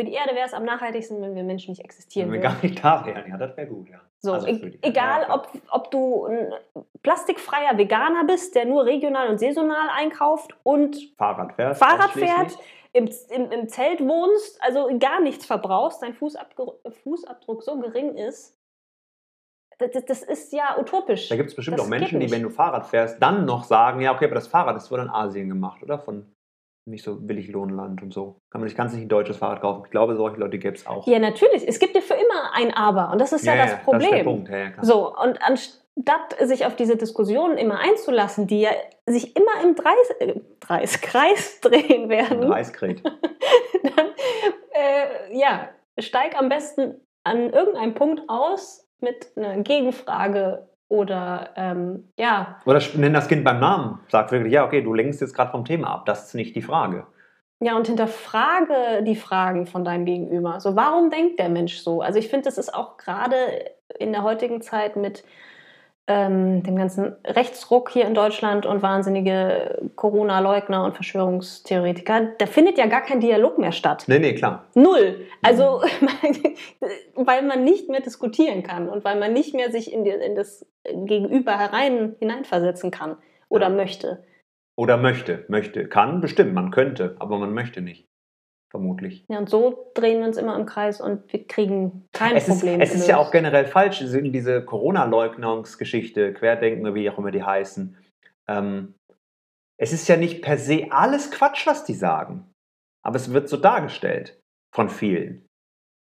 [0.00, 2.54] Für die Erde wäre es am nachhaltigsten, wenn wir Menschen nicht existieren Wenn wir würden.
[2.54, 3.28] gar nicht da wären.
[3.28, 4.00] Ja, das wäre gut, ja.
[4.20, 6.54] So, Also e- egal, ob, ob du ein
[7.02, 11.76] plastikfreier Veganer bist, der nur regional und saisonal einkauft und Fahrrad fährt.
[11.76, 12.56] Fahrrad fährt,
[12.94, 18.56] im, im, im Zelt wohnst, also gar nichts verbrauchst, dein Fußabdruck, Fußabdruck so gering ist,
[19.76, 21.28] das, das- ist ja utopisch.
[21.28, 24.00] Da gibt es bestimmt Das auch Menschen, die, wenn du Fahrrad fährst, dann noch sagen,
[24.00, 25.98] ja, okay, aber das Fahrrad ist wohl in Asien gemacht, oder?
[25.98, 26.34] Von
[26.86, 28.40] nicht so Billiglohnland und so.
[28.50, 29.82] Kann man nicht, kannst nicht ein deutsches Fahrrad kaufen.
[29.84, 31.06] Ich glaube, solche Leute gäbe es auch.
[31.06, 31.66] Ja, natürlich.
[31.66, 34.10] Es gibt ja für immer ein Aber und das ist ja, das Das ist Problem.
[34.10, 34.48] der Punkt.
[34.48, 34.72] Ja, ja.
[34.82, 38.70] So, und anstatt sich auf diese Diskussionen immer einzulassen, die ja
[39.06, 43.02] sich immer im Dreis, äh, Dreis, Kreis drehen werden, Ein Reiskret.
[43.82, 44.06] dann
[44.72, 52.60] äh, ja, steig am besten an irgendeinem Punkt aus mit einer Gegenfrage oder ähm, ja,
[52.66, 54.00] Oder nenn das Kind beim Namen.
[54.08, 56.04] Sag wirklich, ja, okay, du lenkst jetzt gerade vom Thema ab.
[56.04, 57.06] Das ist nicht die Frage.
[57.60, 60.60] ja, und hinterfrage die Fragen von deinem Gegenüber.
[60.60, 62.00] So, warum denkt der Mensch so?
[62.02, 63.36] Also ich finde, das ist auch gerade
[63.98, 65.24] in der heutigen Zeit mit
[66.10, 72.86] ähm, dem ganzen Rechtsruck hier in Deutschland und wahnsinnige Corona-Leugner und Verschwörungstheoretiker, da findet ja
[72.86, 74.04] gar kein Dialog mehr statt.
[74.08, 74.66] Nee, nee, klar.
[74.74, 75.26] Null.
[75.42, 75.82] Also,
[77.14, 80.34] weil man nicht mehr diskutieren kann und weil man nicht mehr sich in, die, in
[80.34, 83.16] das Gegenüber herein hineinversetzen kann
[83.48, 83.74] oder Ja.
[83.76, 84.24] möchte.
[84.76, 85.44] Oder möchte.
[85.46, 85.86] Möchte.
[85.86, 86.54] Kann, bestimmt.
[86.54, 88.08] Man könnte, aber man möchte nicht.
[88.70, 89.24] Vermutlich.
[89.28, 92.60] Ja, und so drehen wir uns immer im Kreis und wir kriegen kein Es ist,
[92.60, 92.80] Problem.
[92.80, 97.96] es ist ja auch generell falsch, diese, Corona-Leugnungsgeschichte, Querdenken oder wie auch immer die heißen.
[98.48, 98.94] Ähm,
[99.76, 102.48] es ist ja nicht per se alles Quatsch, was die sagen.
[103.04, 104.38] Aber es wird so dargestellt
[104.72, 105.46] von vielen.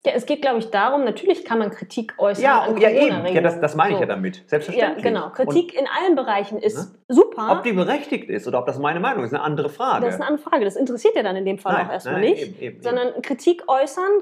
[0.06, 2.44] Ja, es geht, glaube ich, darum, natürlich kann man Kritik äußern.
[2.44, 3.24] Ja, an und ja eben.
[3.34, 4.02] Ja, das, das meine ich So.
[4.02, 4.36] ja damit.
[4.36, 5.02] Ja, Selbstverständlich.
[5.02, 5.30] genau.
[5.30, 6.98] Kritik in allen Bereichen ist Ne?
[7.08, 7.50] super.
[7.50, 10.04] Und ob die berechtigt ist oder ob das meine Meinung ist, eine andere Frage.
[10.04, 10.64] das ist eine andere Frage.
[10.66, 12.42] Das interessiert ja dann in dem Fall Nein, auch erstmal nein, nicht.
[12.42, 14.20] eben, eben, sondern Kritik äußern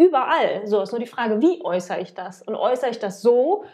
[0.00, 0.66] überall.
[0.66, 2.42] So ist nur die Frage, wie äußere ich das?
[2.42, 3.64] Und äußere ich das so,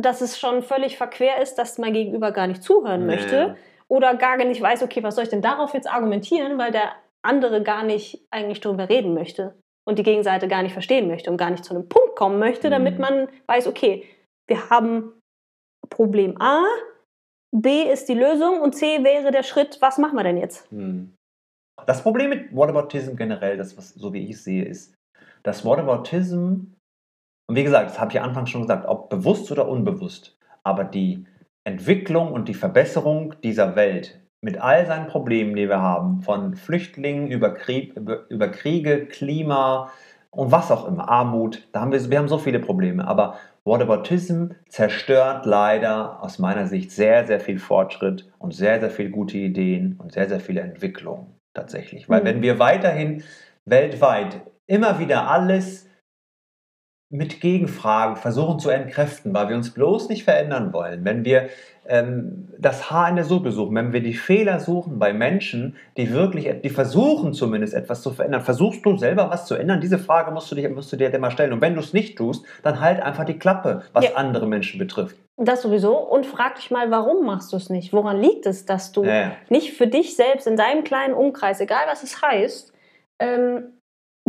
[0.00, 3.14] dass es schon völlig verquer ist, dass mein Gegenüber gar nicht zuhören Nee.
[3.16, 3.56] möchte
[3.88, 7.62] oder gar nicht weiß, okay, was soll ich denn darauf jetzt argumentieren, weil der andere
[7.62, 9.54] gar nicht eigentlich darüber reden möchte
[9.88, 12.68] und die Gegenseite gar nicht verstehen möchte und gar nicht zu einem Punkt kommen möchte,
[12.68, 13.00] damit Mhm.
[13.00, 14.04] man weiß, okay,
[14.46, 15.14] wir haben
[15.88, 16.62] Problem A,
[17.56, 20.70] B ist die Lösung und C wäre der Schritt, was machen wir denn jetzt?
[20.70, 21.14] Hm.
[21.86, 24.94] Das Problem mit Whataboutism generell, das, was, so wie ich es sehe, ist,
[25.42, 26.74] dass Whataboutism,
[27.48, 30.84] und wie gesagt, das habe ich ja anfangs schon gesagt, ob bewusst oder unbewusst, aber
[30.84, 31.24] die
[31.66, 37.28] Entwicklung und die Verbesserung dieser Welt mit all seinen Problemen, die wir haben, von Flüchtlingen
[37.28, 39.90] über, Krieg, über, über Kriege, Klima
[40.30, 44.52] und was auch immer, Armut, da haben wir, wir haben so viele Probleme, aber Whataboutism
[44.68, 49.96] zerstört leider aus meiner Sicht sehr, sehr viel Fortschritt und sehr, sehr viele gute Ideen
[49.98, 52.08] und sehr, sehr viele Entwicklungen tatsächlich.
[52.08, 52.26] Weil Mhm.
[52.26, 53.22] wenn wir weiterhin
[53.64, 55.87] weltweit immer wieder alles
[57.10, 61.48] mit Gegenfragen versuchen zu entkräften, weil wir uns bloß nicht verändern wollen, wenn wir
[61.86, 66.12] ähm, das Haar in der Suppe suchen, wenn wir die Fehler suchen bei Menschen, die
[66.12, 69.80] wirklich, die versuchen zumindest etwas zu verändern, versuchst du selber was zu ändern?
[69.80, 71.54] Diese Frage musst du, dich, musst du dir immer stellen.
[71.54, 74.16] Und wenn du es nicht tust, dann halt einfach die Klappe, was Ja.
[74.16, 75.16] andere Menschen betrifft.
[75.38, 75.96] Das sowieso.
[75.96, 77.94] Und frag dich mal, warum machst du es nicht?
[77.94, 81.86] Woran liegt es, dass du Ja, nicht für dich selbst in deinem kleinen Umkreis, egal
[81.88, 82.74] was es heißt,
[83.20, 83.77] ähm,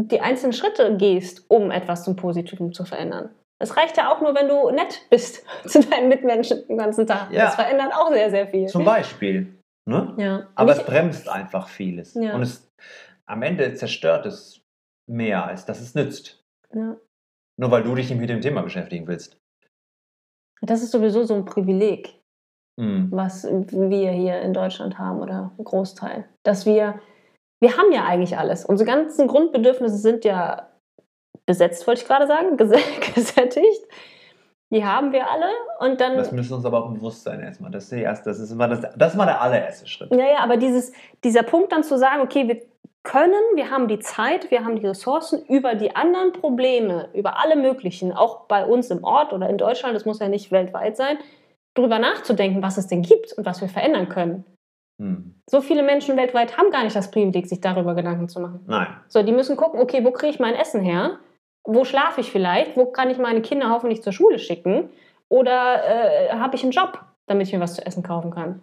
[0.08, 3.30] die einzelnen Schritte gehst, um etwas zum Positiven zu verändern?
[3.62, 7.32] Es reicht ja auch nur, wenn du nett bist zu deinen Mitmenschen den ganzen Tag.
[7.32, 7.46] Ja.
[7.46, 8.68] Das verändert auch sehr, sehr viel.
[8.68, 9.56] Zum Beispiel.
[9.86, 10.14] Ne?
[10.18, 10.48] Ja.
[10.56, 12.14] Aber Nicht- es bremst einfach vieles.
[12.14, 12.36] Ja.
[12.36, 12.70] Und es,
[13.26, 14.62] am Ende zerstört es
[15.10, 16.44] mehr, als dass es nützt.
[16.74, 16.96] ja.
[17.58, 19.38] Nur weil du dich mit dem Thema beschäftigen willst.
[20.62, 22.16] Das ist sowieso so ein Privileg,
[22.80, 23.10] Hm.
[23.12, 26.24] was wir hier in Deutschland haben oder ein Großteil.
[26.44, 27.02] Dass wir,
[27.60, 28.66] wir haben ja eigentlich alles.
[28.66, 30.70] Unsere ganzen Grundbedürfnisse sind ja
[31.46, 32.72] besetzt, wollte ich gerade sagen, ges
[33.16, 33.88] gesättigt.
[34.72, 35.48] Die haben wir alle
[35.80, 36.16] und dann.
[36.16, 37.72] Das müssen uns aber auch bewusst sein erstmal.
[37.72, 40.12] Das ist, die erste, das ist, immer das, das ist mal der allererste Schritt.
[40.12, 40.92] Ja, ja, aber dieses,
[41.24, 42.62] dieser Punkt dann zu sagen, okay, wir
[43.02, 47.56] können, wir haben die Zeit, wir haben die Ressourcen, über die anderen Probleme, über alle
[47.56, 51.18] möglichen, auch bei uns im Ort oder in Deutschland, das muss ja nicht weltweit sein,
[51.74, 54.46] darüber nachzudenken, was es denn gibt und was wir verändern können.
[55.00, 55.42] Hm.
[55.50, 58.64] So viele Menschen weltweit haben gar nicht das Privileg, sich darüber Gedanken zu machen.
[58.68, 58.88] Nein.
[59.08, 61.20] So, die müssen gucken, okay, wo kriege ich mein Essen her?
[61.66, 62.76] Wo schlafe ich vielleicht?
[62.78, 64.90] Wo kann ich meine Kinder hoffentlich zur Schule schicken?
[65.30, 68.62] Oder äh, habe ich einen Job, damit ich mir was zu essen kaufen kann?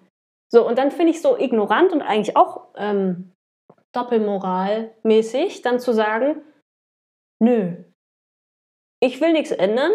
[0.52, 3.32] So, und dann finde ich so ignorant und eigentlich auch ähm,
[3.92, 6.42] doppelmoralmäßig, dann zu sagen,
[7.42, 7.76] nö,
[9.00, 9.92] ich will nichts ändern,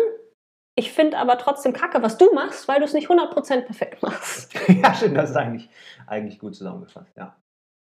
[0.81, 4.51] ich finde aber trotzdem kacke, was du machst, weil du es nicht 100% perfekt machst.
[4.67, 5.69] ja, stimmt, das ist eigentlich,
[6.07, 7.15] eigentlich gut zusammengefasst.
[7.15, 7.39] Ja,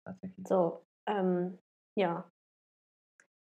[0.05, 0.45] tatsächlich.
[0.45, 1.57] So, ähm,
[1.97, 2.29] ja.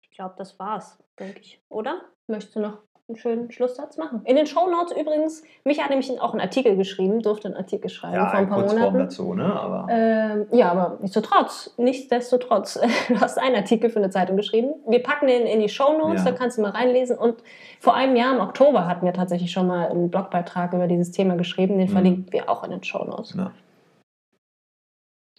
[0.05, 1.61] Ich glaube, das war's, denke ich.
[1.69, 2.03] Oder?
[2.29, 4.23] Möchtest du noch einen schönen Schlusssatz machen?
[4.25, 8.15] In den Shownotes übrigens, mich hat nämlich auch einen Artikel geschrieben, durfte einen Artikel schreiben
[8.17, 8.99] Ja, vor ein in paar Monaten.
[8.99, 9.45] dazu, ne?
[9.53, 14.75] Aber Ähm, ja, aber nichtsdestotrotz, nichtsdestotrotz, du hast einen Artikel für eine Zeitung geschrieben.
[14.89, 16.31] Wir packen den in die Shownotes, Ja.
[16.31, 17.19] da kannst du mal reinlesen.
[17.19, 17.43] Und
[17.81, 21.37] vor einem Jahr im Oktober hatten wir tatsächlich schon mal einen Blogbeitrag über dieses Thema
[21.37, 21.79] geschrieben.
[21.79, 21.93] Den Mhm.
[21.93, 23.35] verlinken wir auch in den Shownotes.
[23.37, 23.53] Ja.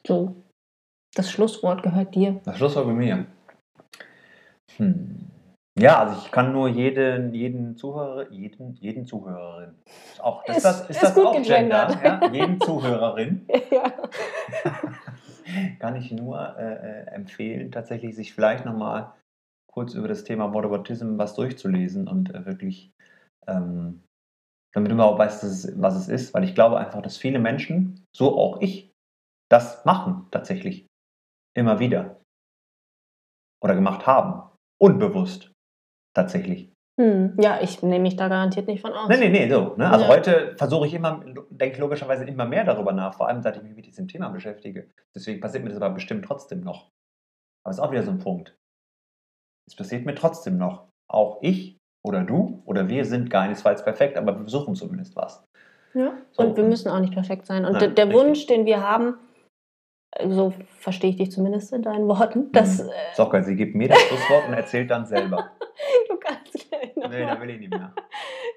[0.05, 0.35] So,
[1.15, 2.41] das Schlusswort gehört dir.
[2.45, 3.25] das Schlusswort bei mir.
[4.77, 5.22] Hm.
[5.79, 9.75] Ja, also ich kann nur jeden, jeden Zuhörer, jeden, jeden Zuhörerin.
[10.11, 11.87] Ist, auch, ist, Ist- das, ist, ist das auch Gender?
[11.87, 12.03] gegendert.
[12.03, 12.31] Ja?
[12.31, 13.91] Jeden Zuhörerin ja.
[15.79, 19.13] kann ich nur äh, empfehlen, tatsächlich sich vielleicht nochmal
[19.71, 22.91] kurz über das Thema Whataboutism was durchzulesen und äh, wirklich,
[23.47, 24.03] ähm,
[24.73, 28.05] damit du überhaupt weißt, es, was es ist, weil ich glaube einfach, dass viele Menschen,
[28.15, 28.91] so auch ich,
[29.49, 30.85] das machen tatsächlich.
[31.57, 32.19] Immer wieder.
[33.63, 34.43] Oder gemacht haben.
[34.79, 35.52] Unbewusst.
[36.13, 36.71] Tatsächlich.
[37.01, 39.09] Hm, ja, ich nehme mich da garantiert nicht von aus.
[39.09, 39.75] Nee, nee, nee, so.
[39.77, 39.89] Ne?
[39.89, 40.11] Also Ja.
[40.11, 43.75] heute versuche ich immer, denke logischerweise immer mehr darüber nach, vor allem seit ich mich
[43.75, 44.89] mit diesem Thema beschäftige.
[45.15, 46.91] Deswegen passiert mir das aber bestimmt trotzdem noch.
[47.65, 48.55] Aber es ist auch wieder so ein Punkt.
[49.67, 50.87] Es passiert mir trotzdem noch.
[51.11, 55.43] Auch ich oder du oder wir sind keinesfalls perfekt, aber wir versuchen zumindest was.
[55.95, 56.13] Ja.
[56.31, 56.43] So.
[56.43, 57.65] Und wir müssen auch nicht perfekt sein.
[57.65, 58.13] Und Nein, der, der.
[58.13, 59.15] Wunsch, den wir haben,
[60.29, 62.89] so verstehe ich dich zumindest in deinen Worten, dass Mhm.
[62.89, 65.51] äh, So, geil, sie gibt mir das Schlusswort und erzählt dann selber.
[66.09, 67.93] du kannst gleich noch Nee, da will ich nicht mehr.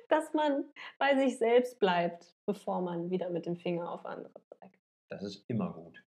[0.09, 0.65] dass man
[0.99, 4.79] bei sich selbst bleibt, bevor man wieder mit dem Finger auf andere zeigt.
[5.09, 6.03] Das ist immer gut.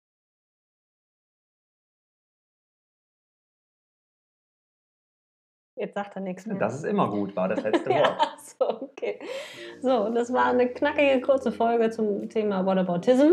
[5.79, 6.57] Jetzt sagt er nichts mehr.
[6.57, 7.99] Das ist immer gut, war das letzte Wort.
[8.19, 9.21] ja, so, okay.
[9.81, 13.33] So, das war eine knackige, kurze Folge zum Thema Whataboutism.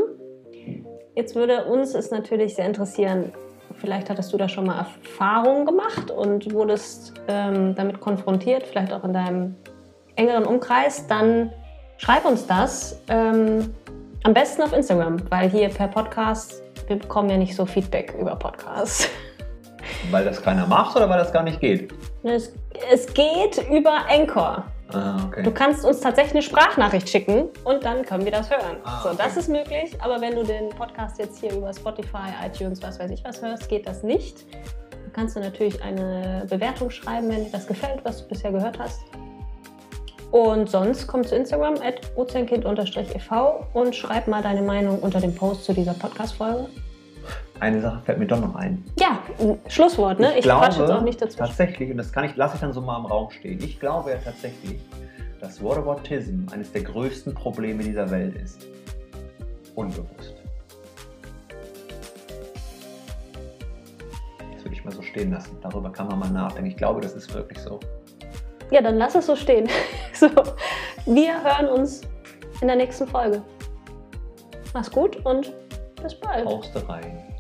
[1.16, 3.32] Jetzt würde uns es natürlich sehr interessieren,
[3.76, 9.04] vielleicht hattest du da schon mal Erfahrungen gemacht und wurdest ähm, damit konfrontiert, vielleicht auch
[9.04, 9.56] in deinem
[10.16, 11.52] engeren Umkreis, dann
[11.98, 13.00] schreib uns das.
[13.10, 13.74] Ähm,
[14.24, 18.36] am besten auf Instagram, weil hier per Podcast, wir bekommen ja nicht so Feedback über
[18.36, 19.10] Podcasts.
[20.10, 21.94] Weil das keiner macht oder weil das gar nicht geht?
[22.24, 22.54] Es,
[22.92, 24.64] es geht über Anchor.
[24.94, 25.44] Ah, okay.
[25.44, 28.78] Du kannst uns tatsächlich eine Sprachnachricht schicken und dann können wir das hören.
[28.84, 29.40] Ah, So, das okay.
[29.40, 33.24] ist möglich, aber wenn du den Podcast jetzt hier über Spotify, iTunes, was weiß ich
[33.24, 34.46] was hörst, geht das nicht.
[34.92, 38.78] Dann kannst du natürlich eine Bewertung schreiben, wenn dir das gefällt, was du bisher gehört
[38.80, 39.02] hast.
[40.32, 43.32] Und sonst komm zu Instagram at ozeankind-ev
[43.74, 46.70] und schreib mal deine Meinung unter dem Post zu dieser Podcast-Folge.
[47.60, 48.84] Eine Sache fällt mir doch noch ein.
[49.00, 49.20] Ja,
[49.68, 50.32] Schlusswort, ne?
[50.32, 51.38] Ich, Ich, glaube jetzt auch nicht dazu.
[51.38, 53.60] tatsächlich, und das kann ich, lasse ich dann so mal im Raum stehen.
[53.64, 54.80] Ich glaube ja tatsächlich,
[55.40, 58.68] dass Whataboutism eines der größten Probleme dieser Welt ist.
[59.76, 60.34] Unbewusst.
[64.54, 65.58] Das würde ich mal so stehen lassen.
[65.62, 66.70] Darüber kann man mal nachdenken.
[66.70, 67.80] Ich glaube, das ist wirklich so.
[68.72, 69.68] Ja, dann lass es so stehen.
[70.16, 70.30] So,
[71.08, 72.02] wir hören uns
[72.62, 73.42] in der nächsten Folge.
[74.74, 75.52] Mach's gut und
[76.04, 76.46] bis bald.
[76.46, 77.33] Haust rein.